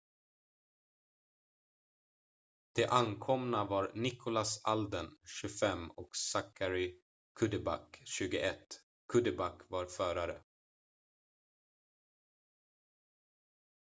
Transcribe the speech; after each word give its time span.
de 2.75 2.85
omkomna 2.89 3.65
var 3.65 3.91
nicholas 3.95 4.61
alden 4.63 5.17
25 5.41 5.89
och 5.91 6.15
zachary 6.15 7.01
cuddeback 7.39 8.01
21 8.05 8.55
cuddeback 9.13 9.61
var 9.69 9.85
förare 9.85 10.41